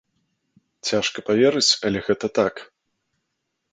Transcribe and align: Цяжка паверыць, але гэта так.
Цяжка 0.89 1.19
паверыць, 1.29 1.67
але 1.91 1.99
гэта 2.11 2.27
так. 2.41 2.55